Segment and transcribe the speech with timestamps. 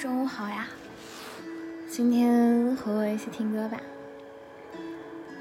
[0.00, 0.66] 中午好呀！
[1.86, 3.78] 今天和我一起听歌吧。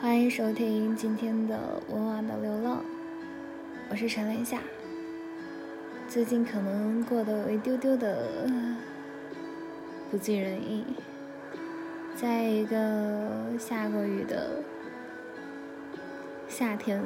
[0.01, 2.83] 欢迎收听今天的文婉的流浪，
[3.89, 4.59] 我是陈林夏。
[6.09, 8.27] 最近可能过得有一丢丢的
[10.11, 10.83] 不尽人意，
[12.13, 14.61] 在一个下过雨的
[16.49, 17.01] 夏天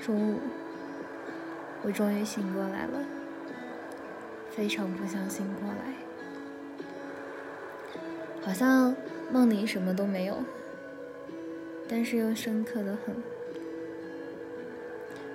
[0.00, 0.38] 中午，
[1.82, 3.04] 我终于醒过来了。
[4.48, 5.92] 非常不想醒过来，
[8.46, 8.94] 好像
[9.32, 10.36] 梦里什么都没有，
[11.88, 13.12] 但是又深刻的很。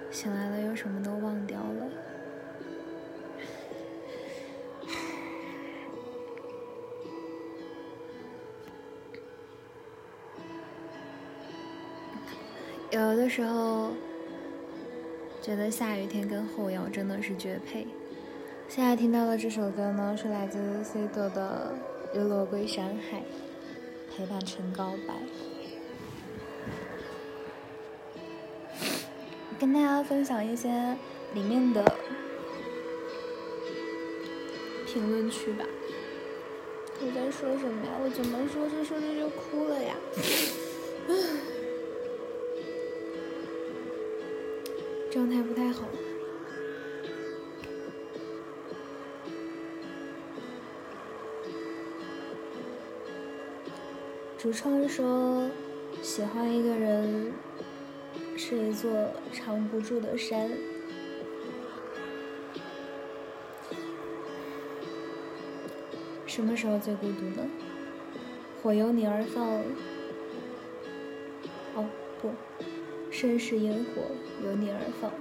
[0.09, 1.89] 醒来了又什么都忘掉了。
[12.91, 13.91] 有的时候
[15.41, 17.85] 觉得下雨天跟后摇真的是绝配。
[18.69, 21.75] 现在听到的这首歌呢，是来自 C 朵的
[22.13, 23.19] 《日落归山海》，
[24.13, 25.13] 陪伴成告白。
[29.57, 30.97] 跟大家分享一些
[31.33, 31.81] 里面的
[34.85, 35.63] 评论区吧。
[36.99, 37.91] 我在说什么呀？
[38.03, 39.95] 我怎么说着说着就哭了呀？
[45.09, 45.85] 状态不太好。
[54.41, 55.51] 主创说
[56.01, 57.31] ：“喜欢一个人
[58.35, 58.91] 是一座
[59.31, 60.49] 藏不住的山。
[66.25, 67.47] 什么时候最孤独呢？
[68.63, 69.47] 火由你而放。
[71.75, 71.87] 哦，
[72.19, 72.31] 不，
[73.11, 74.01] 盛世烟火
[74.43, 75.11] 由你而放。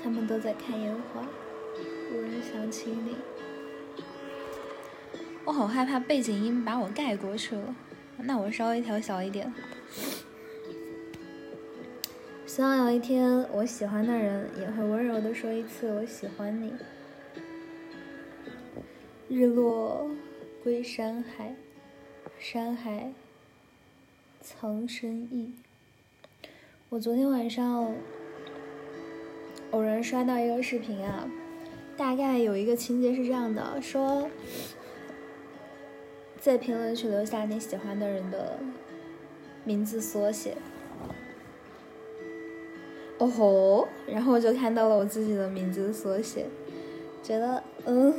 [0.00, 1.26] 他们都在看烟花，
[2.12, 3.16] 无人想起你。
[5.44, 7.74] 我好害怕背景音把我盖过去了。”
[8.18, 9.52] 那我稍微调小一点。
[12.46, 16.72] 希望有一天，我喜欢的人也会温柔的说一次“我喜欢你”。
[19.28, 20.10] 日落
[20.62, 21.54] 归山海，
[22.38, 23.12] 山海
[24.40, 25.52] 藏深意。
[26.88, 27.94] 我昨天晚上
[29.72, 31.28] 偶然刷到一个视频啊，
[31.96, 34.30] 大概有一个情节是这样的，说。
[36.46, 38.56] 在评论区留下你喜欢的人的
[39.64, 40.56] 名字缩写。
[43.18, 43.88] 哦吼！
[44.06, 46.46] 然后我就看到了我自己的名字缩写，
[47.20, 48.14] 觉得嗯，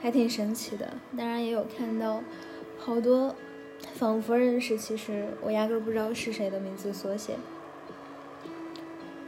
[0.00, 0.94] 还挺神奇的。
[1.14, 2.22] 当然也有看到
[2.78, 3.36] 好多
[3.92, 7.34] 仿佛认识，其实我压根不知道是谁的名字缩写。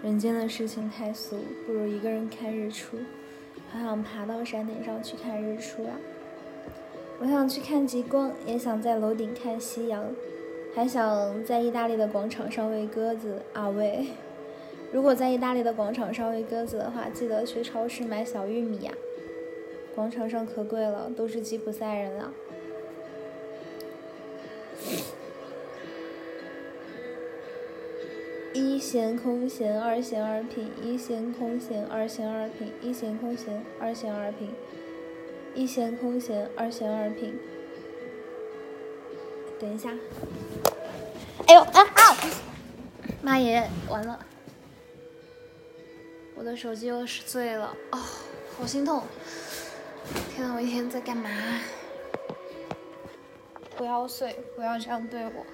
[0.02, 2.96] 人间的事情太俗，不如一个人看日出。
[3.70, 6.00] 好想爬到山顶上去看日出啊！
[7.20, 10.04] 我想去看极光，也想在楼顶看夕阳，
[10.74, 13.40] 还想在意大利的广场上喂鸽子。
[13.52, 14.08] 啊喂！
[14.92, 18.92] 如果在意大利的广场上喂鸽子的话，记得去超市买小玉米呀。
[19.94, 22.32] 广场上可贵了，都是吉普赛人啊。
[28.52, 34.50] 一弦空弦，二弦二品；一弦空弦，二弦二品；一弦空弦，二弦二品。
[35.54, 37.38] 一弦空弦，二弦二品。
[39.60, 39.90] 等一下，
[41.46, 42.16] 哎呦啊啊！
[43.22, 44.18] 妈耶，完了，
[46.34, 47.98] 我的手机又是碎了，哦，
[48.58, 49.02] 好心痛！
[50.34, 51.30] 天呐，我一天在干嘛？
[53.76, 55.46] 不要碎，不要这样对我。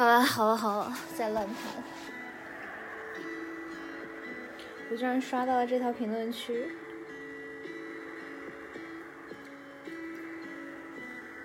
[0.00, 1.56] 好了好了好了，再乱谈。
[4.90, 6.70] 我居然刷到了这条评论区。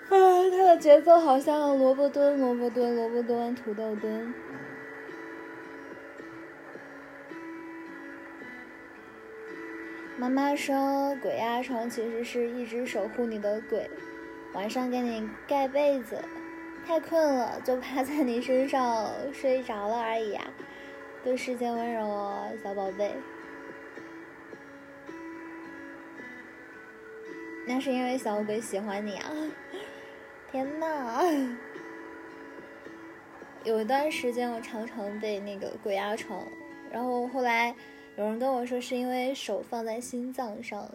[0.07, 0.16] 啊，
[0.52, 4.34] 它的节奏好像萝卜蹲、萝卜蹲、萝卜蹲、土豆蹲。
[10.16, 13.92] 妈妈说，鬼压床其实是一直守护你的鬼，
[14.54, 16.24] 晚上给你盖被子，
[16.85, 20.45] 太困了就趴在你身上睡着了而已啊。
[21.23, 23.11] 对世间温柔哦，小宝贝。
[27.67, 29.31] 那是因为小鬼喜欢你啊！
[30.51, 31.23] 天呐，
[33.63, 36.43] 有一段时间我常常被那个鬼压床，
[36.91, 37.75] 然后后来。
[38.17, 40.89] 有人跟我说是因为手放在心脏上，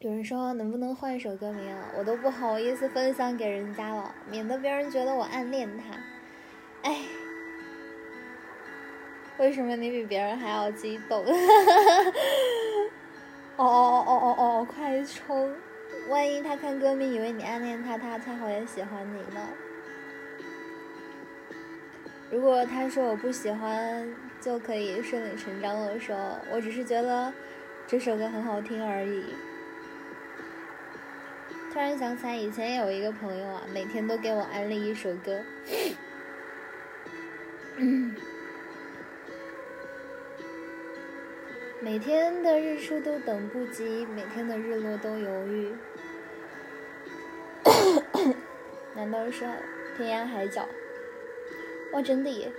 [0.00, 1.88] 有人说能不能换一首歌名啊？
[1.96, 5.94] 我都不好意思分享给人家了，免得别人觉得我暗恋他。
[6.82, 6.98] 哎，
[9.38, 11.24] 为什么你比别人还要激动？
[13.56, 14.66] 哦哦哦哦哦哦！
[14.68, 15.50] 快冲！
[16.08, 19.48] 万一他看歌名以为你暗恋他，他恰好也喜欢你呢？
[22.30, 26.16] 如果他说我不喜欢，就可以顺理成章的说，
[26.52, 27.32] 我只是觉得
[27.86, 29.24] 这首歌很好听而已。
[31.74, 35.42] 突然想起来，以前有一个朋友啊，每天都给我安利一首歌。
[41.82, 45.74] 每天的日出都等不及，每天的日落都犹豫。
[48.94, 49.44] 难道是
[49.96, 50.68] 天涯海角？
[51.90, 52.52] 哇，真的耶！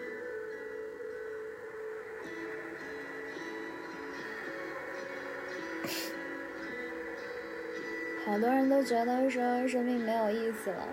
[8.25, 10.88] 好多人都觉得说生命没有意思了，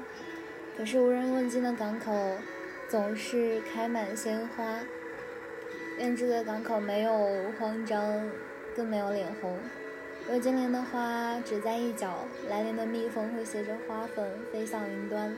[0.76, 2.12] 可是无人问津的港口
[2.88, 4.80] 总是开满鲜花。
[5.98, 8.30] 愿住的港口没有慌张，
[8.76, 9.56] 更没有脸红。
[10.28, 15.34] 若精灵的花只在一角，来年的蜜蜂会携着花粉飞向云端，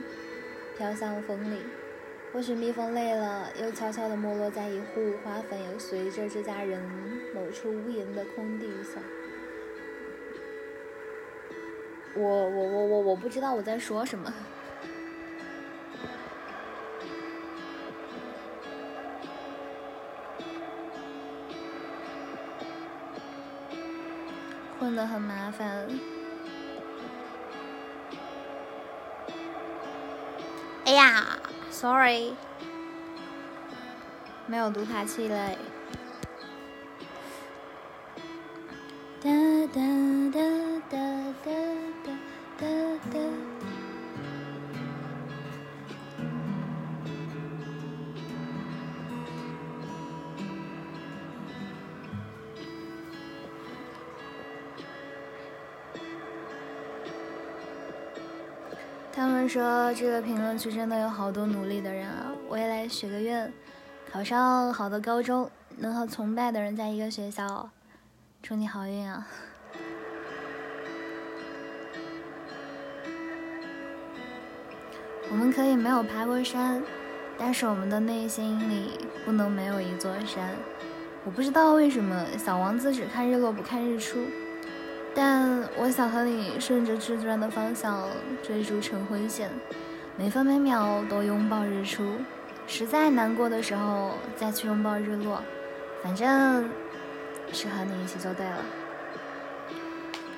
[0.77, 1.61] 飘向风里。
[2.33, 6.77] 或许蜜蜂累了，又悄悄地没落在一户，花粉也随着这家人
[7.33, 9.01] 某处无言的空地上。
[12.17, 14.33] 我我我我我不知道我在说什么。
[24.79, 25.87] 混得很麻烦。
[30.85, 31.37] 哎呀
[31.69, 32.33] ！Sorry，
[34.45, 35.57] 没有读卡器嘞。
[59.55, 62.29] 说这个评论区真的有好多努力的人啊！
[62.49, 63.49] 我也来许个愿，
[64.11, 67.69] 考上好的高中，能和崇拜的人在一个学校，
[68.43, 69.25] 祝你好运啊！
[75.31, 76.83] 我们可以没有爬过山，
[77.37, 80.53] 但是我们的内心里不能没有一座山。
[81.23, 84.19] 我不知道为什么小王子只看日落不看日出。
[85.15, 88.05] 但我想和你顺着自转的方向
[88.43, 89.49] 追逐晨昏线，
[90.17, 92.17] 每分每秒都拥抱日出。
[92.67, 95.41] 实在难过的时候再去拥抱日落，
[96.03, 96.69] 反正
[97.53, 98.57] 是和你一起就对了。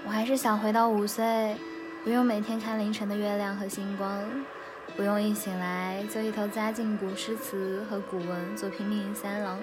[0.06, 1.56] 我还是想回到五岁，
[2.04, 4.24] 不用每天看凌晨的月亮和星光，
[4.96, 9.60] 不用一醒来就一头扎进古诗词和古文做拼命三郎。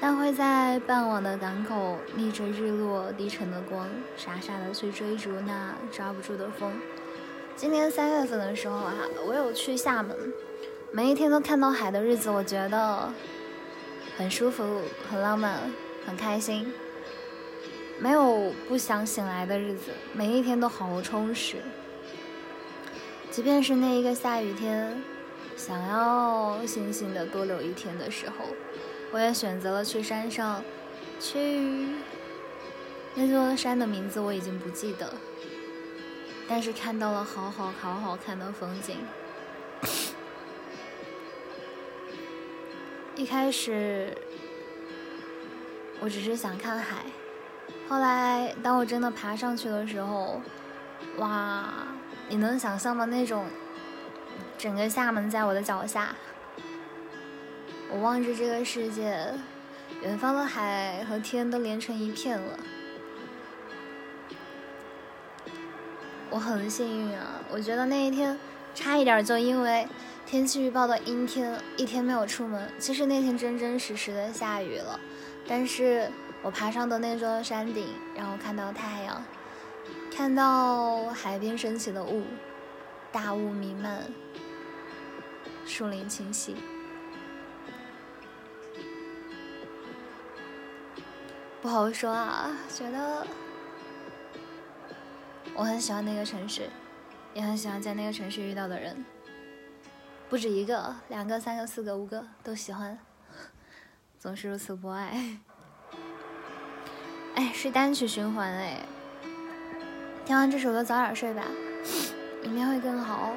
[0.00, 6.72] 但会在傍晚的港口，逆着日落低沉的光，傻傻的去追逐那抓不住的风。
[7.56, 8.94] 今年三月份的时候啊，
[9.26, 10.14] 我有去厦门，
[10.92, 13.10] 每一天都看到海的日子，我觉得
[14.16, 15.58] 很舒服、很浪漫、
[16.04, 16.70] 很开心。
[17.98, 21.58] 没有不想醒来的日子，每一天都好充实。
[23.30, 25.00] 即便是那一个下雨天，
[25.56, 28.44] 想要悻悻的多留一天的时候。
[29.14, 30.60] 我也选择了去山上，
[31.20, 31.86] 去
[33.14, 35.14] 那座山的名字我已经不记得，
[36.48, 39.06] 但是看到了好好好好看的风景。
[43.14, 44.18] 一开始
[46.00, 47.04] 我只是想看海，
[47.88, 50.42] 后来当我真的爬上去的时候，
[51.18, 51.72] 哇！
[52.28, 53.04] 你能想象吗？
[53.04, 53.46] 那种
[54.58, 56.16] 整个厦门在我的脚下。
[57.94, 59.32] 我望着这个世界，
[60.02, 62.58] 远方的海和天都连成一片了。
[66.28, 68.36] 我很幸运啊，我觉得那一天
[68.74, 69.86] 差一点就因为
[70.26, 72.68] 天气预报的阴天，一天没有出门。
[72.80, 74.98] 其实那天真真实实的下雨了，
[75.46, 76.10] 但是
[76.42, 77.86] 我爬上的那座山顶，
[78.16, 79.22] 然后看到太阳，
[80.12, 82.24] 看到海边升起的雾，
[83.12, 84.02] 大雾弥漫，
[85.64, 86.56] 树林清晰。
[91.64, 93.26] 不好说啊，觉得
[95.56, 96.68] 我很喜欢那个城市，
[97.32, 99.02] 也很喜欢在那个城市遇到的人，
[100.28, 102.98] 不止一个、两个、三个、四个、五个都喜欢，
[104.18, 105.38] 总是如此博爱。
[107.34, 108.80] 哎，是单曲循环哎，
[110.26, 111.44] 听完这首歌早点睡吧，
[112.42, 113.36] 明天会更好哦，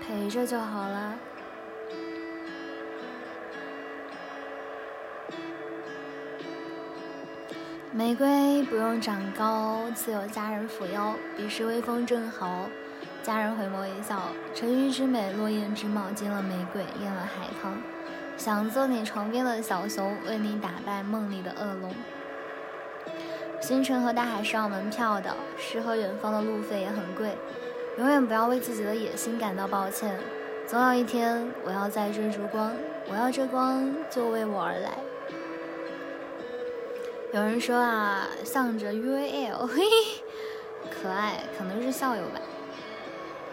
[0.00, 1.18] 陪着就好了。
[7.92, 11.14] 玫瑰不用长高，自有佳人扶摇。
[11.36, 12.68] 彼时微风正好，
[13.22, 14.20] 佳人回眸一笑。
[14.54, 17.80] 沉鱼之美，落雁之貌，惊了玫瑰，艳了海棠。
[18.36, 21.94] 想做你床边的小熊，为你打败梦里的恶龙。
[23.60, 27.36] 星辰和大海是要门票的，诗和远方的路费也很贵。
[27.98, 30.18] 永远不要为自己的野心感到抱歉。
[30.66, 32.72] 总有一天，我要再追逐光，
[33.08, 34.98] 我要这光就为我而来。
[37.36, 40.22] 有人说啊，向着 UAL，嘿嘿，
[40.88, 42.40] 可爱，可能是校友吧。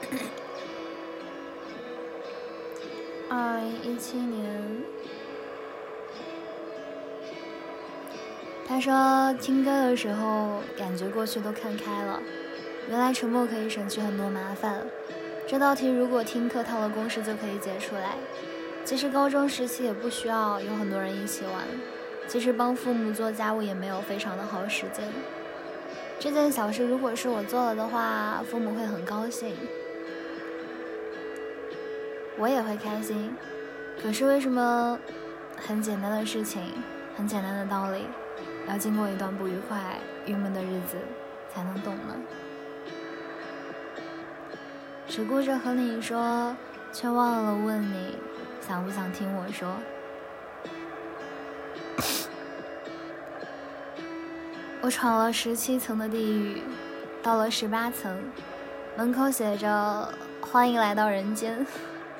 [3.27, 4.83] 二零一七年，
[8.65, 12.21] 他说听歌的时候，感觉过去都看开了，
[12.87, 14.87] 原来沉默可以省去很多麻烦。
[15.45, 18.15] 这道题如果听课套了公式就可以解出来。
[18.85, 21.67] 其实高中时期也不需要有很多人一起玩。
[22.27, 25.07] 其实帮父母做家务也没有非常的耗时间。
[26.19, 29.55] 这件小事如果是我做了的话，父母会很高兴，
[32.37, 33.35] 我也会开心。
[34.01, 34.97] 可是为什么
[35.57, 36.61] 很简单的事情、
[37.15, 38.07] 很简单的道理，
[38.67, 40.97] 要经过一段不愉快、郁闷的日子
[41.53, 42.15] 才能懂呢？
[45.07, 46.55] 只顾着和你说，
[46.91, 48.17] 却忘了问你
[48.61, 49.75] 想不想听我说。
[54.83, 56.61] 我闯了十七层的地狱，
[57.21, 58.21] 到了十八层，
[58.97, 60.13] 门口写着
[60.43, 61.65] “欢迎来到人间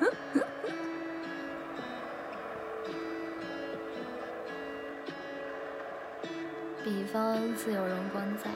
[6.82, 8.50] 彼方自有荣光在。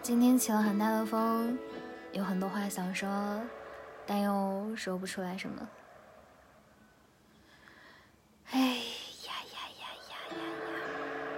[0.00, 1.58] 今天起了很大的风。
[2.12, 3.40] 有很多话想说，
[4.06, 5.66] 但又说不出来什么。
[8.50, 10.36] 哎呀呀呀呀呀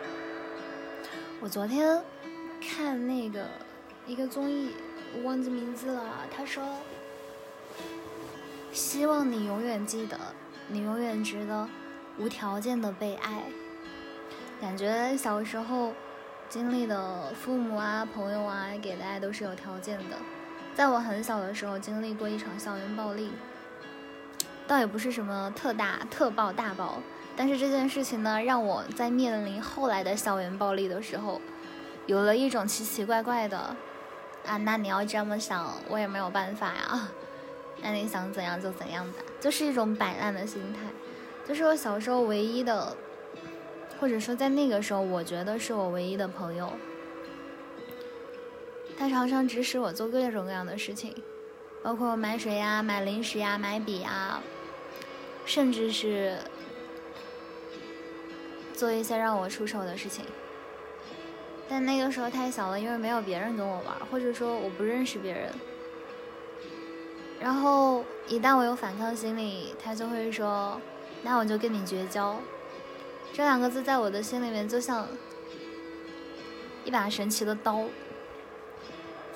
[0.03, 1.09] 呀！
[1.41, 2.03] 我昨天
[2.61, 3.47] 看那个
[4.05, 4.75] 一个综艺，
[5.15, 6.27] 我忘记名字了。
[6.37, 6.65] 他说
[8.73, 10.19] ：“希望你永远记得，
[10.67, 11.69] 你永远值得
[12.19, 13.45] 无条件的被爱。”
[14.61, 15.93] 感觉小时候
[16.49, 20.17] 经历的父母啊、朋友啊给的爱都是有条件的。
[20.75, 23.31] 在我很小的时候，经历过一场校园暴力，
[24.67, 27.01] 倒也不是什么特大特暴大暴，
[27.37, 31.41] 但是这件事情呢，让我在面临后来的校园暴力的时候，
[32.07, 33.77] 有了一种奇奇怪怪的，
[34.47, 37.09] 啊，那你要这么想，我也没有办法呀，
[37.81, 40.81] 那你想怎样就怎样吧，就是一种摆烂的心态，
[41.47, 42.97] 就是我小时候唯一的，
[44.01, 46.73] 或者说在那个时候，我觉得是我唯一的朋友。
[48.97, 51.15] 他常常指使我做各种各样的事情，
[51.83, 54.41] 包括买水呀、买零食呀、买笔呀，
[55.45, 56.39] 甚至是
[58.73, 60.25] 做一些让我出丑的事情。
[61.69, 65.53] 但那个时候太小了，因为没有别人跟我玩，或者说我不认识别人。
[67.41, 70.81] 然后一旦我有反抗心理，他就会说
[71.23, 72.39] ：“那我就跟你绝交。”
[73.35, 75.09] 这两个字在我的心里面就像
[76.85, 77.85] 一把神奇的刀。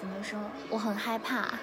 [0.00, 0.38] 怎么说？
[0.70, 1.58] 我很害怕，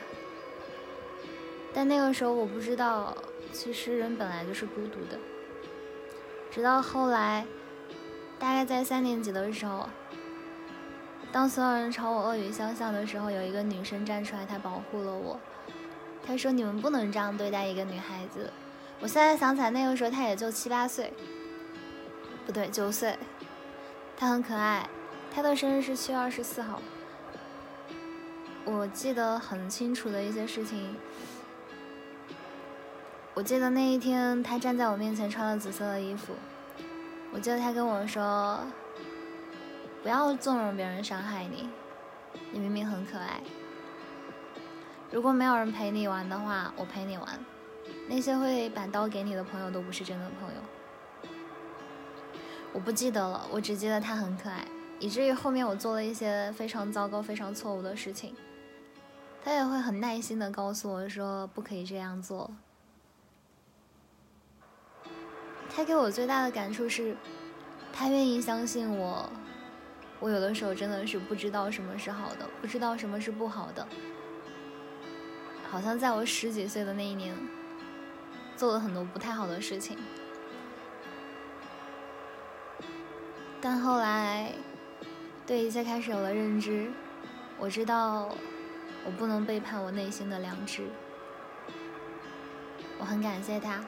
[1.73, 3.15] 但那个时候我不知道，
[3.51, 5.17] 其实人本来就是孤独的。
[6.51, 7.45] 直到后来，
[8.37, 9.87] 大概在三年级的时候，
[11.31, 15.39] 当所有人朝我恶语相向的时候，有一个女生站出来，她保护了我。
[16.25, 18.51] 她说你们不能这样对待一个女孩子。
[18.99, 21.13] 我现在想起来那个时候她也就七八岁，
[22.45, 23.17] 不对九岁，
[24.17, 24.89] 他很可爱。
[25.33, 26.81] 他的生日是七月二十四号。
[28.65, 30.95] 我记得很清楚的一些事情。
[33.35, 36.33] 我记得那一天，他站在我面前，穿了紫色的衣服。
[37.31, 38.59] 我记得他跟我说
[40.01, 41.69] ：“不要纵容别人伤害你，
[42.51, 43.41] 你明明很可爱。
[45.11, 47.27] 如果没有人陪你玩的话，我陪你玩。
[48.07, 50.61] 那些会把刀给你的朋友都不是真的朋友。”
[52.73, 54.65] 我不记得了，我只记得他很可爱，
[54.99, 58.33] 以至于后面我做了一些非常糟糕、非常错误的事情，
[59.45, 62.49] 他也会很耐心的告诉我说：“不可以这样做。”
[65.69, 67.15] 他给我最大的感触是，
[67.93, 69.29] 他愿意相信我。
[70.19, 73.87] 我有的时候真的是不知道什么是好的，不知道什么是不好的。
[75.69, 77.37] 好像在我十几岁的那一年，
[78.55, 79.95] 做了很多不太好的事情。
[83.61, 84.53] 但后来，
[85.45, 86.91] 对一切开始有了认知，
[87.59, 88.33] 我知道
[89.05, 90.83] 我不能背叛我内心的良知。
[92.97, 93.85] 我很感谢他。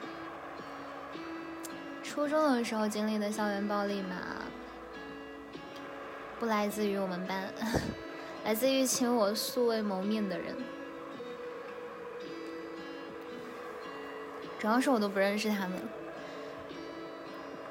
[2.02, 4.16] 初中的时候经历的校园暴力嘛，
[6.38, 7.52] 不来自于我们班，
[8.44, 10.56] 来自于请我素未谋面的人，
[14.58, 15.78] 主要是我都不认识他们，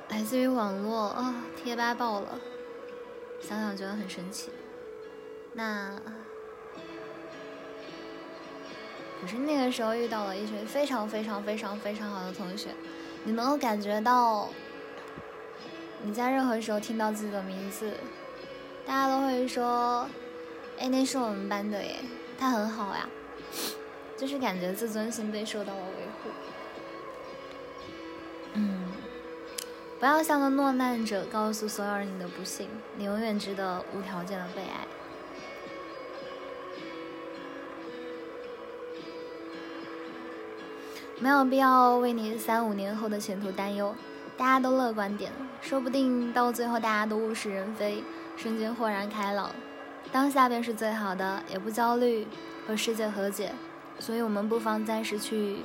[0.09, 2.39] 来自于网络啊，贴吧爆了，
[3.41, 4.51] 想想觉得很神奇。
[5.53, 5.99] 那
[9.21, 12.69] 可是那个时候遇到了一群非常非常非常非常好的同学。
[13.23, 14.49] 你能够感觉到，
[16.03, 17.93] 你在任何时候听到自己的名字，
[18.85, 20.07] 大家都会说
[20.79, 21.95] ：“哎，那是我们班的耶，
[22.37, 23.09] 他很好呀。”
[24.15, 26.29] 就是感觉自尊心被受到了维护。
[28.53, 28.91] 嗯，
[29.99, 34.87] 不要像个落难者，告诉所有人你的不幸，你永远值得无条件的被爱。
[41.19, 43.95] 没有必要为你三五年后的前途担忧，
[44.37, 48.03] 大家都乐观点，说不定到最后大家都物是人非，
[48.35, 49.49] 瞬间豁然开朗。
[50.11, 52.27] 当下便是最好的，也不焦虑，
[52.67, 53.51] 和世界和解。
[53.97, 55.63] 所以我们不妨暂时去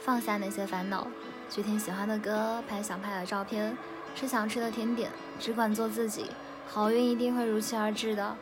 [0.00, 1.06] 放下那些烦恼，
[1.48, 3.78] 去听喜欢的歌，拍想拍的照片，
[4.16, 6.26] 吃想吃的甜点，只管做自己，
[6.66, 8.36] 好运一定会如期而至的。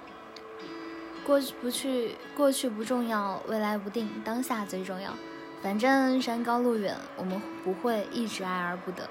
[1.27, 5.13] 过去不去，过去不重要，未来不定，当下最重要。
[5.67, 9.03] 反正山高路远，我们不会一直爱而不得。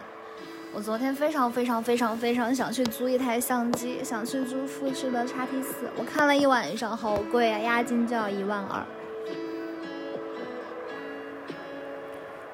[0.74, 5.90] 我昨天非常非常非常非常想去租一台相机，想去租富士的 X T 四。
[5.98, 8.86] 我看了一晚上，好贵啊，押金就要一万二。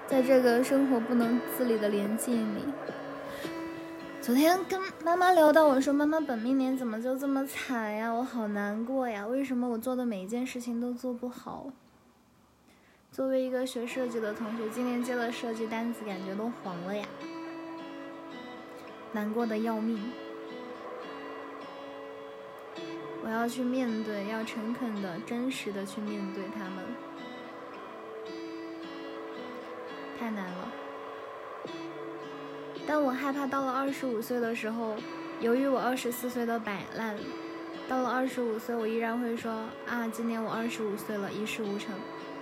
[0.07, 2.65] 在这个生活不能自理的年纪里，
[4.19, 8.09] 昨天跟妈妈聊到，我说妈妈本命年怎么就这么惨呀？
[8.11, 9.27] 我好难过呀！
[9.27, 11.67] 为什么我做的每一件事情都做不好？
[13.11, 17.05] 作为一个学设计的同学，今年接了设计单子，感觉都黄了呀，
[19.11, 19.99] 难过的要命。
[23.21, 26.85] 我要去面对，要诚恳的、真实的去面对他们，
[30.17, 30.71] 太难了。
[32.87, 34.95] 但我害怕到了二十五岁的时候，
[35.41, 37.17] 由于我二十四岁的摆烂，
[37.89, 39.51] 到了二十五岁，我依然会说
[39.85, 41.93] 啊，今年我二十五岁了，一事无成。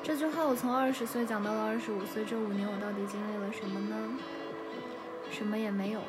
[0.02, 4.18] 这句话我从二十岁讲到了二十五岁，这五年我到底经历了什么呢？
[5.30, 6.02] 什么也没有。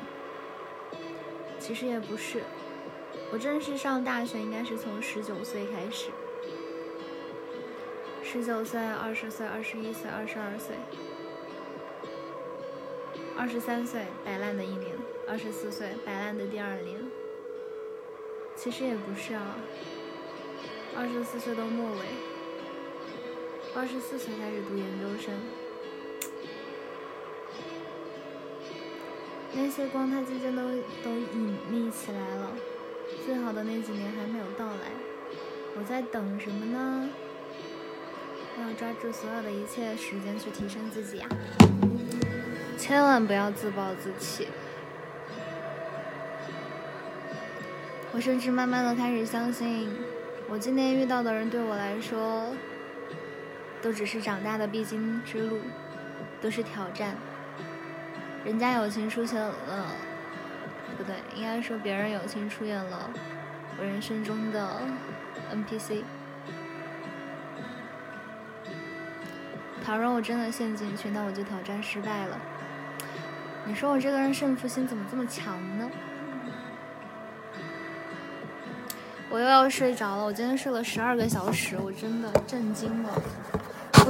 [1.59, 2.41] 其实也不是，
[3.31, 6.09] 我正式上大学应该是从十九岁开始。
[8.23, 10.75] 十九岁、二十岁、二十一岁、二十二岁、
[13.37, 14.95] 二十三岁摆烂的一年，
[15.27, 16.99] 二十四岁摆烂的第二年。
[18.55, 19.55] 其实也不是啊，
[20.97, 22.30] 二十四岁的末尾。
[23.73, 25.33] 二十四岁开始读研究生，
[29.53, 30.61] 那些光，它渐渐都
[31.01, 32.51] 都隐秘起来了。
[33.25, 34.91] 最好的那几年还没有到来，
[35.77, 37.09] 我在等什么呢？
[38.59, 41.27] 要抓住所有的一切时间去提升自己呀！
[42.77, 44.49] 千万不要自暴自弃。
[48.11, 49.89] 我甚至慢慢的开始相信，
[50.49, 52.53] 我今天遇到的人对我来说。
[53.81, 55.59] 都只是长大的必经之路，
[56.39, 57.15] 都是挑战。
[58.45, 59.95] 人家友情出现了，
[60.97, 63.09] 不对，应该说别人友情出现了
[63.77, 64.81] 我人生中的
[65.53, 66.03] NPC。
[69.83, 72.39] 倘若我真的陷进去，那我就挑战失败了。
[73.65, 75.89] 你说我这个人胜负心怎么这么强呢？
[79.29, 83.21] 我又要睡着了，我今天睡了十二个小时，我真的震惊了。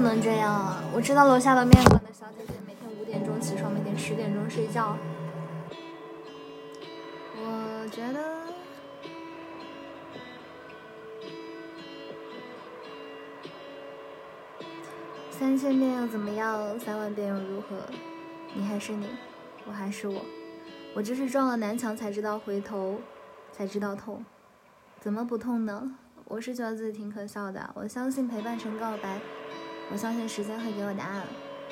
[0.02, 0.84] 不能这样啊！
[0.96, 4.98] 我知道楼下的面馆的小姐姐每天五点钟起床，每天十点钟睡觉。
[7.36, 8.20] 我觉得
[15.30, 16.80] 三千遍又怎么样？
[16.80, 17.78] 三万遍又如何？
[18.56, 19.08] 你还是你，
[19.68, 20.20] 我还是我。
[20.96, 23.00] 我就是撞了南墙才知道回头，
[23.54, 24.26] 才知道痛。
[25.00, 25.96] 怎么不痛呢？
[26.26, 27.70] 我是觉得自己挺可笑的。
[27.76, 29.22] 我相信陪伴成告白。
[29.92, 31.24] 我相信时间会给我答案，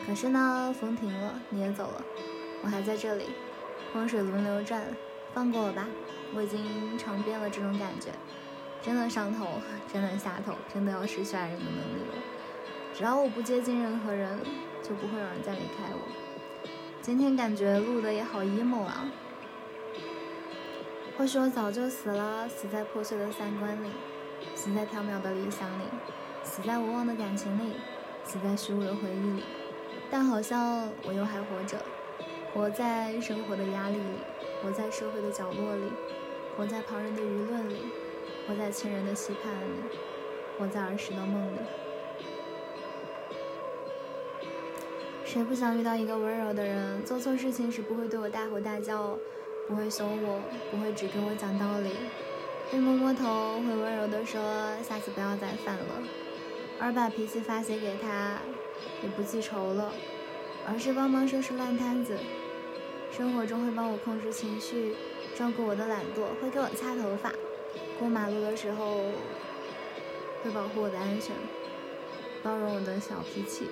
[0.05, 2.03] 可是呢，风停了，你也走了，
[2.61, 3.27] 我还在这里，
[3.93, 4.83] 风水轮流转，
[5.33, 5.87] 放过我吧，
[6.35, 8.09] 我已经尝遍了这种感觉，
[8.81, 9.47] 真的上头，
[9.91, 12.15] 真的下头，真的要失去爱人的能力了。
[12.93, 14.37] 只要我不接近任何人，
[14.83, 15.99] 就不会有人再离开我。
[17.01, 19.09] 今天感觉录的也好 emo 啊，
[21.17, 23.89] 或许我早就死了，死在破碎的三观里，
[24.55, 25.83] 死在缥缈的理想里，
[26.43, 27.75] 死在无望的感情里。
[28.29, 29.43] 死在虚无的回忆里，
[30.11, 31.79] 但好像我又还活着，
[32.53, 34.19] 活在生活的压力里，
[34.61, 35.91] 活在社会的角落里，
[36.55, 37.77] 活在旁人的舆论里，
[38.47, 39.81] 活在亲人的期盼里，
[40.59, 41.57] 活在儿时的梦里。
[45.25, 47.03] 谁不想遇到一个温柔的人？
[47.03, 49.17] 做错事情时不会对我大吼大叫，
[49.67, 50.39] 不会凶我，
[50.69, 51.95] 不会只跟我讲道理，
[52.71, 54.39] 会摸摸头，会温柔的说
[54.87, 56.03] ：“下次不要再犯了。”
[56.79, 58.39] 而把脾气发泄给他，
[59.03, 59.91] 也不记仇了，
[60.65, 62.17] 而是帮忙收拾烂摊子。
[63.11, 64.95] 生活中会帮我控制情绪，
[65.35, 67.33] 照顾我的懒惰，会给我擦头发。
[67.99, 69.11] 过马路的时候，
[70.43, 71.35] 会保护我的安全，
[72.41, 73.67] 包容我的小脾气。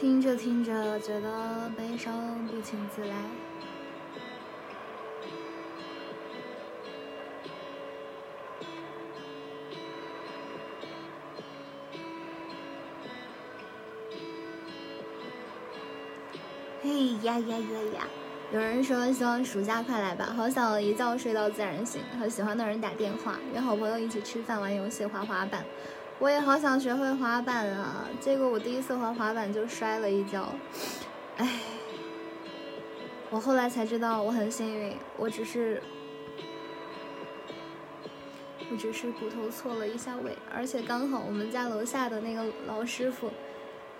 [0.00, 3.16] 听着听着，觉得悲伤不请自来。
[16.80, 17.58] 嘿呀呀呀
[17.96, 18.06] 呀！
[18.52, 25.64] 有人说希望暑假快来吧，好想一觉睡到自然醒，和喜欢的人打电话，约好朋友一起吃饭、玩游戏、滑滑板。
[26.18, 28.08] 我也好想学会滑板啊！
[28.20, 30.52] 结果我第一次滑滑板就摔了一跤，
[31.36, 31.60] 唉。
[33.30, 35.82] 我后来才知道我很幸运，我只是，
[38.70, 43.30] 我只是骨头错了一下位，而且刚好我们家楼下的那个老师傅，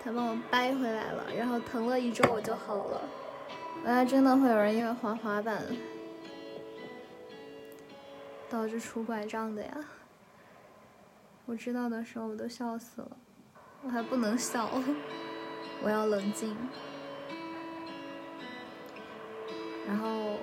[0.03, 3.01] 他帮我掰回来了，然后疼了一周我就好了。
[3.85, 5.63] 原来真的会有人因为滑滑板
[8.49, 9.71] 导致拄拐杖的呀！
[11.49, 13.09] 我知道的时候我都笑死了，
[13.81, 14.69] 我还不能笑，
[15.81, 16.55] 我要冷静。
[19.87, 20.37] 然后，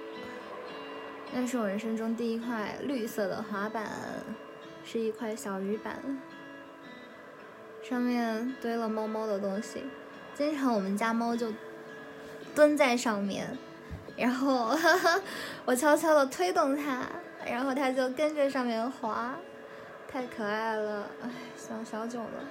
[1.32, 3.88] 那是我人生中第一块绿色的滑板，
[4.84, 6.20] 是一块小鱼板，
[7.84, 9.84] 上面堆了猫猫的东西，
[10.34, 11.52] 经常我们家猫就
[12.52, 13.56] 蹲在上面，
[14.16, 14.76] 然后
[15.64, 17.06] 我悄悄的推动它，
[17.46, 19.36] 然后它就跟着上面滑。
[20.16, 22.48] 太可爱了，哎，想小九了。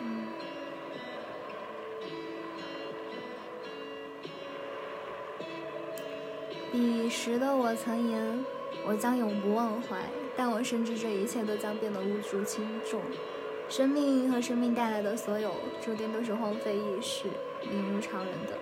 [0.00, 0.26] 嗯。
[6.72, 8.42] 彼时的我曾言，
[8.86, 9.98] 我将永不忘怀，
[10.38, 13.02] 但我深知这一切都将变得无足轻重。
[13.68, 17.28] 生命和生命带来的所有，注定都是荒废一世、
[17.62, 18.56] 泯如常人的。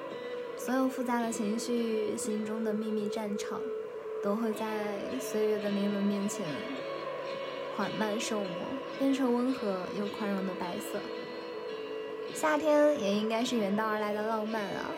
[0.57, 3.61] 所有复杂的情绪，心中的秘密战场，
[4.25, 4.66] 都会在
[5.20, 6.44] 岁月的年轮面前。
[7.76, 8.48] 缓慢受磨，
[8.98, 10.98] 变成温和又宽容的白色。
[12.32, 14.90] 夏天也应该是远道而来的浪漫啊！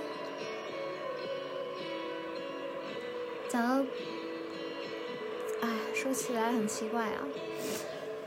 [3.49, 3.85] 讲到，
[5.61, 7.27] 哎，说起来很奇怪啊，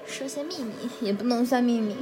[0.05, 1.95] 说些秘密也不能算秘密。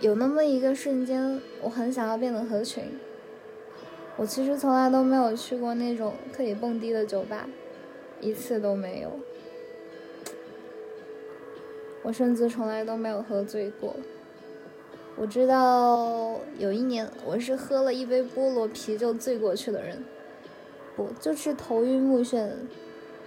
[0.00, 2.98] 有那么一个瞬间，我很想要变得合群。
[4.18, 7.48] 我其实从来都没有去过那种可以蹦迪的酒吧，
[8.20, 9.18] 一次都没有。
[12.06, 13.96] 我甚至从来都没有喝醉过。
[15.16, 20.04] 我知道有一年我是喝了一杯菠萝啤就醉过去的人，
[20.94, 22.48] 不就是头晕目眩，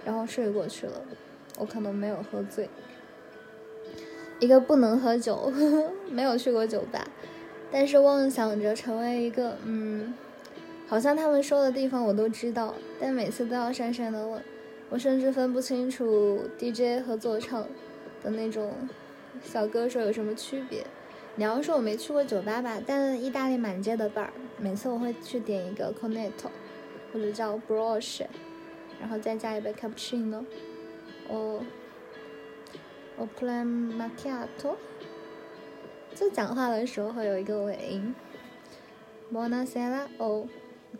[0.02, 1.02] 然后睡过去了。
[1.58, 2.70] 我可能没有喝醉。
[4.38, 7.06] 一个不能喝酒，呵 呵没有去过酒吧，
[7.70, 10.14] 但是妄想着成为一个嗯
[10.86, 14.42] 好像他们说的地方我都知道，但每次都要讪讪的问，
[14.88, 17.66] 我甚至分不清楚 DJ 和做唱
[18.22, 18.88] 的那种
[19.42, 20.86] 小歌手有什么区别。
[21.36, 24.28] 你要说我没去过酒吧吧，但意大利满街的 bar，
[24.58, 26.50] 每次我会去点一个 c o n e t t o
[27.12, 28.26] 或者叫 broche，
[29.00, 30.44] 然后再加一杯 cappuccino，
[31.28, 31.64] 我
[33.16, 34.76] 我 plan macchiato。
[36.14, 38.14] 就讲话的时候会有一个尾音。
[39.32, 40.48] Buonasera o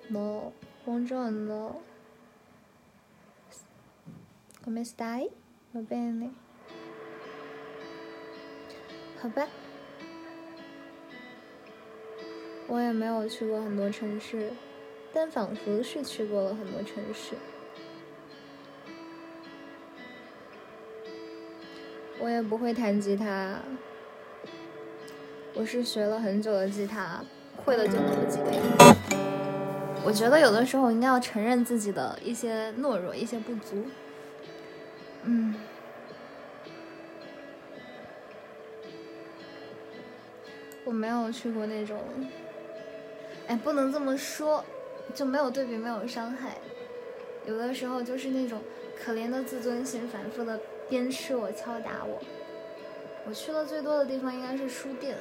[0.09, 0.53] no
[0.87, 1.73] buongiorno.
[4.65, 5.29] Come stai?
[5.75, 6.31] Va bene.
[9.21, 9.47] 好吧。
[12.67, 14.51] 我也没有去过很多城市，
[15.13, 17.35] 但仿佛是去过了很多城市。
[22.19, 23.59] 我也不会弹吉他，
[25.55, 27.23] 我是学了很久的吉他，
[27.65, 28.61] 会了就那么几个音。
[30.05, 33.85] 我觉得有的时候应该要承认自己的一些懦弱、一些不足。
[35.25, 35.55] 嗯，
[40.85, 41.99] 我没有去过那种。
[43.47, 44.65] 哎，不能这么说，
[45.15, 46.59] 就没有对比，没有伤害。
[47.47, 48.61] 有的时候就是那种
[49.03, 52.23] 可怜的自尊心，反复的鞭笞我、敲打我。
[53.27, 55.17] 我去了最多的地方应该是书店，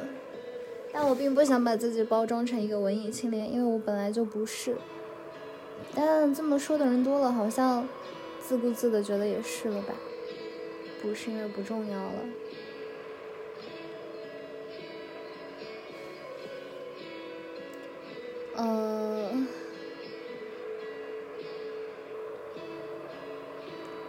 [0.92, 4.76] 但我并不想把自己包装成一个文艺青年，因为我本来就不是。
[5.96, 7.88] 但这么说的人多了，好像
[8.40, 9.94] 自顾自的觉得也是了吧？
[11.02, 12.20] 不是因为不重要了。
[18.60, 19.32] 呃，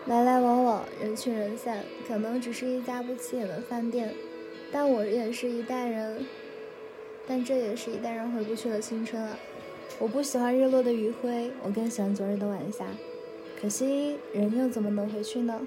[0.07, 4.13] 来来往往，人去人散，可能只是一家不起眼的饭店，
[4.73, 6.27] 但我也是一代人，
[7.29, 9.39] 但这也是一代人回不去的青春啊！
[10.01, 12.85] 我不喜欢日落的余晖，我更喜欢昨日的晚霞，
[13.61, 15.65] 可惜人又怎么能回去呢？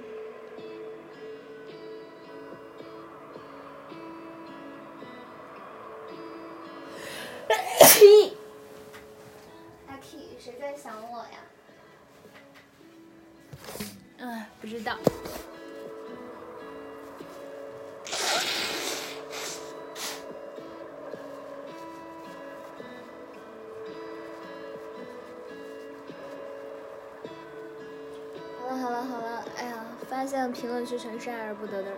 [30.14, 31.98] 发现评论区全是爱而不得的人。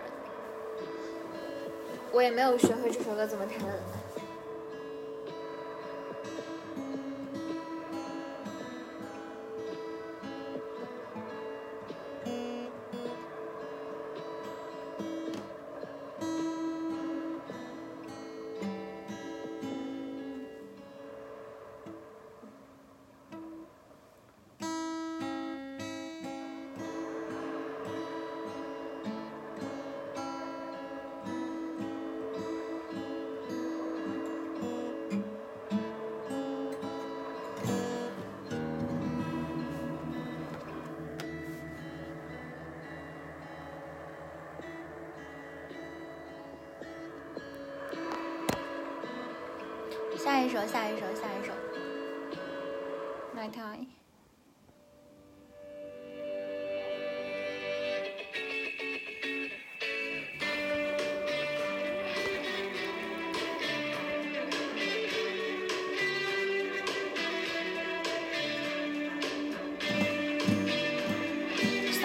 [2.12, 4.05] 我也没有学会这首歌怎么弹。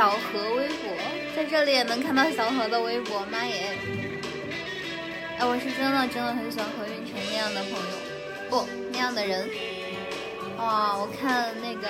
[0.02, 0.98] 小何微博，
[1.36, 3.78] 在这里也能看到小何的微博，妈耶！
[5.38, 7.96] 哎，我是真的真的很喜欢何运晨那样的朋友。
[8.50, 9.48] 不那样的人，
[10.58, 10.98] 哇！
[10.98, 11.88] 我看那个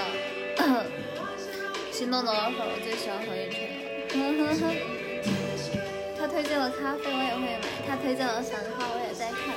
[1.90, 4.76] 心动的 offer，我最喜欢何运晨了。
[6.20, 9.56] 他推荐了咖啡，我也会买；他推荐了繁花，我也在看。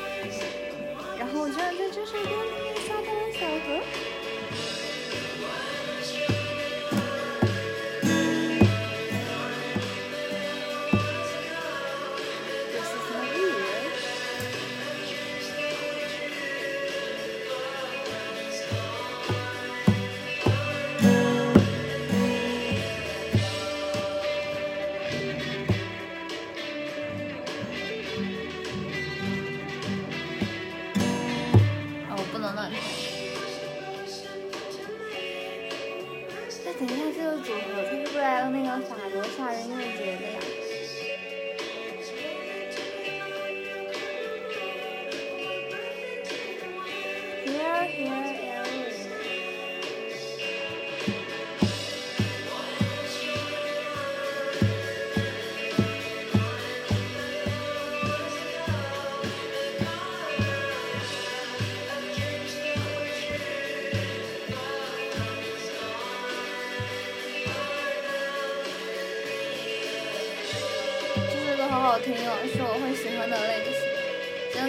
[1.18, 3.82] 然后我居然在这首歌里面刷到了小何。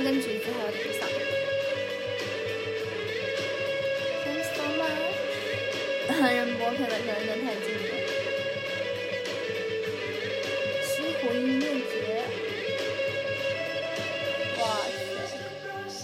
[0.06, 1.10] 跟橘子还有点像。
[4.24, 5.18] Thanks so much。
[6.32, 7.90] 人播片的声音太近了。
[10.84, 12.22] 西湖音乐节，
[14.60, 14.64] 哇
[15.88, 15.98] 塞！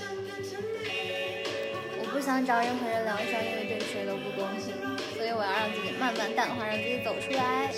[1.99, 4.73] 我不想找任何人疗伤，因为对谁都不公平，
[5.15, 7.71] 所以我要让自己慢慢淡化，让自己走出来。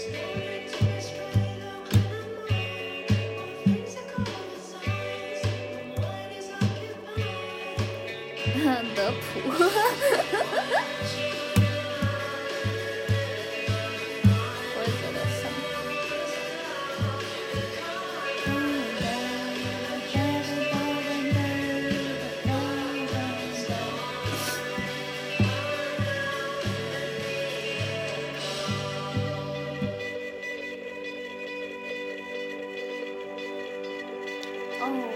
[34.84, 35.08] 哦，没有？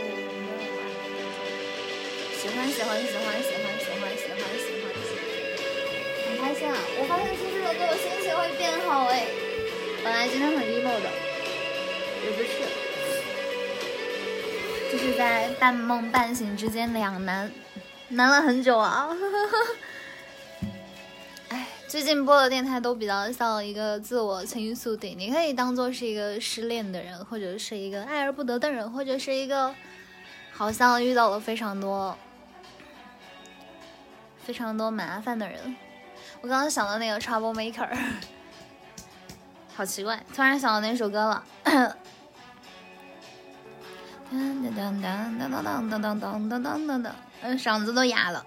[2.39, 5.19] 喜欢喜欢喜欢喜欢喜欢喜欢喜欢喜欢，
[6.25, 6.73] 很开心啊！
[6.97, 9.27] 我发现听这首歌，我心情会变好哎。
[10.03, 11.10] 本来今天很 emo 的，
[12.23, 12.49] 也不是，
[14.89, 17.51] 就是在半梦半醒之间两难，
[18.08, 19.10] 难了很久啊。
[21.97, 29.73] 最近播的电台都比较像一个自我倾诉的，你可以当做是一个失恋的人，或者是一个爱而不得的人，或者是一个
[30.53, 32.15] 好像遇到了非常多
[34.38, 35.75] 非常多麻烦的人。
[36.41, 37.89] 我刚刚想到那个 Trouble Maker，
[39.75, 41.43] 好奇怪，突然想到那首歌了。
[41.63, 41.97] 当
[44.31, 48.45] 当当当当当当当当当当当当，嗯，嗓子都哑了。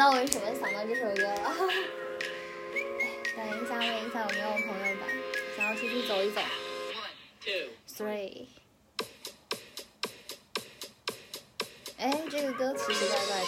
[0.00, 1.54] 道为什么想到这首歌了。
[3.36, 5.06] 等一下，问一下有没有朋友吧，
[5.54, 6.40] 想要出去走一走。
[6.40, 7.12] One,
[7.44, 8.46] two, three.
[11.98, 13.46] 哎，这个歌其实怪怪的。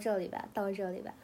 [0.00, 1.14] 这里吧，到这里吧，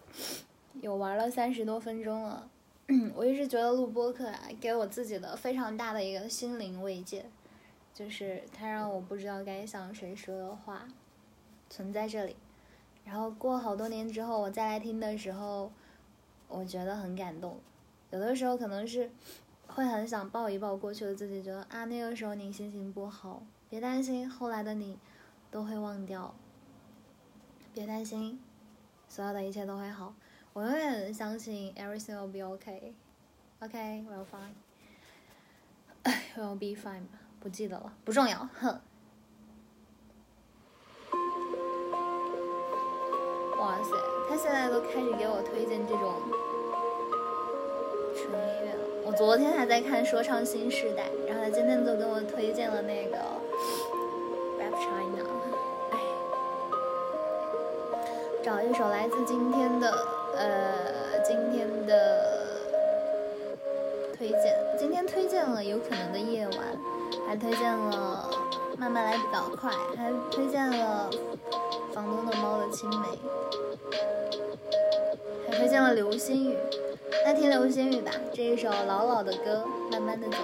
[0.83, 2.51] 有玩了三十多分钟了。
[3.17, 7.27] 我一直觉得录播课啊，给我自己的非常大的一个心灵慰藉，
[7.93, 10.87] 就是它让我不知道该向谁说的话
[11.69, 12.37] 存在这里。
[13.05, 15.73] 然后过好多年之后，我再来听的时候，
[16.47, 17.59] 我觉得很感动。
[18.11, 19.11] 有的时候可能是
[19.67, 24.97] 会很想抱一抱过去的自己，觉得啊，那个时候你心情不好，别担心，后来的你
[25.51, 26.33] 都会忘掉，
[27.75, 28.41] 别担心。
[29.09, 30.15] 所有的一切都会好，
[30.53, 32.93] 我永远相信 everything will be okay.
[33.61, 34.55] Okay, we'll fine.
[36.37, 37.07] We'll be fine，
[37.41, 38.49] 不记得了，不重要。
[38.61, 38.79] 哼。
[43.59, 43.91] 哇塞，
[44.29, 46.21] 他现在都开始给我推荐这种
[48.15, 48.85] 纯音乐了。
[49.07, 53.17] 我昨天还在看说唱新时代，然后他今天就给我推荐了那个
[54.59, 55.25] Rap China。
[58.47, 59.91] 找一首来自今天的，
[60.37, 62.47] 呃，今天的
[64.17, 64.57] 推荐。
[64.79, 66.53] 今天推荐了《有可能的夜晚》，
[67.27, 68.31] 还推荐了
[68.79, 71.11] 《慢慢来比较快》，还推荐了
[71.93, 72.97] 《房东的猫的青梅》，
[75.51, 76.55] 还推荐了《流星雨》。
[77.25, 80.37] 那听《流星雨》吧，这一首老老的歌，《慢慢的走》。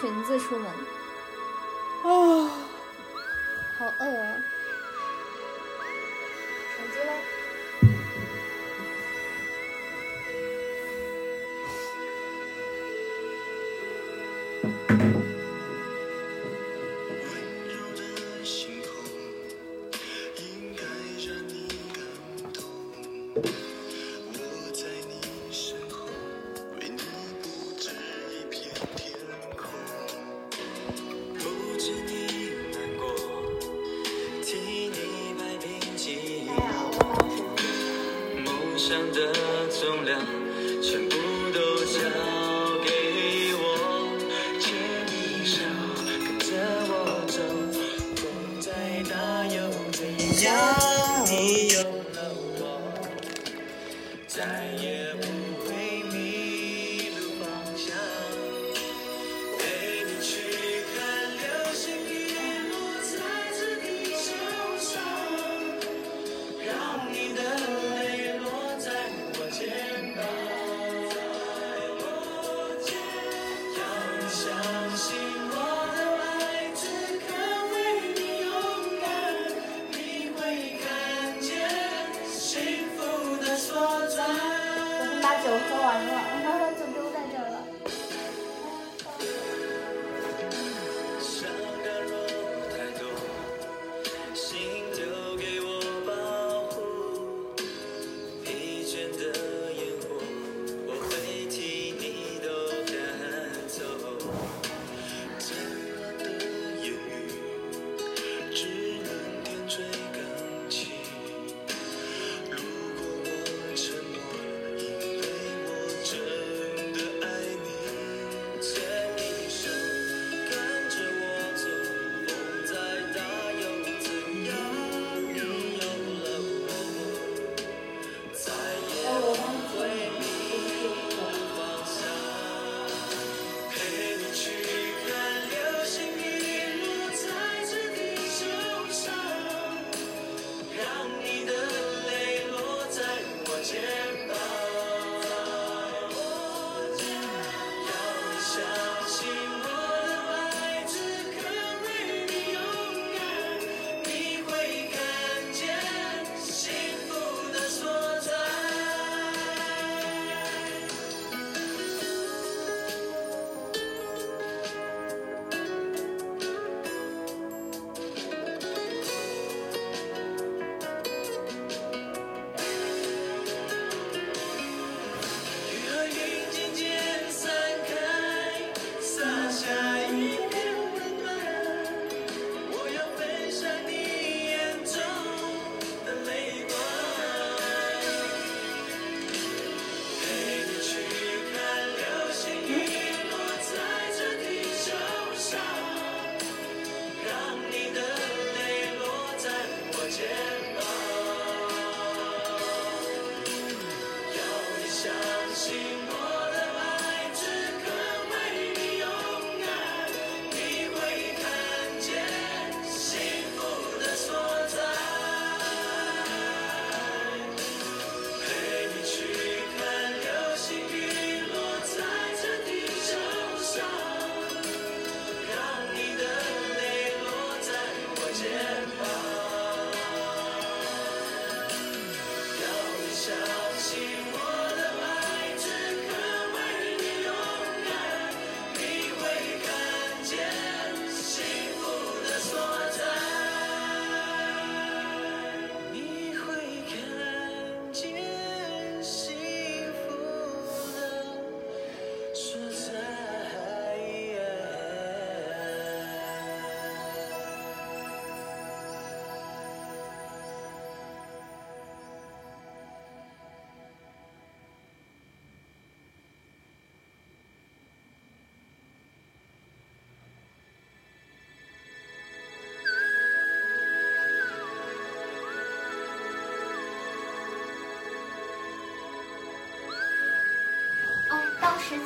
[0.00, 0.70] 裙子出门，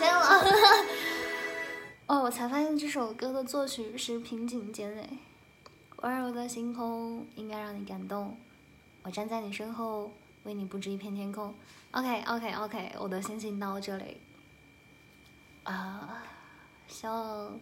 [0.08, 0.84] 到时间了。
[2.06, 5.18] 哦，我才发现这首歌的作曲是平井坚诶。
[5.98, 8.36] 温柔的星空应该让你感动，
[9.02, 11.54] 我站在你身后，为你布置一片天空。
[11.92, 14.16] OK OK OK，我的心情到这里。
[15.62, 16.24] 啊、
[16.88, 17.60] 希望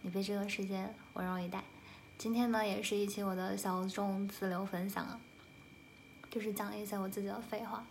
[0.00, 1.62] 你被这个世界温柔以待。
[2.16, 5.20] 今天呢，也是一期我的小众自留分享啊，
[6.36, 7.82] 就是讲一些我自己的废话。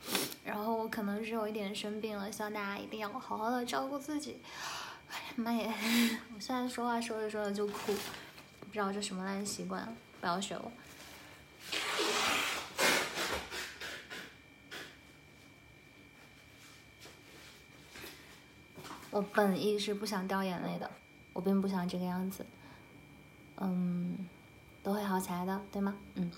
[0.43, 4.39] 然后我可能是有一点生病了，希望大家一定要好好的照顾自己。
[5.09, 5.73] 哎呀妈耶！
[6.35, 7.91] 我现在说话说着说着就哭，
[8.59, 10.71] 不知道这什么烂习惯，不要学我。
[19.09, 20.91] 我本意是不想掉眼泪的，
[21.33, 22.45] 我并不想这个样子。
[23.57, 24.15] 嗯，
[24.83, 25.95] 都会好起来的，对吗？
[26.13, 26.31] 嗯。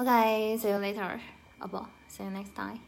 [0.00, 2.80] OK，see、you later。Oh, see you next time。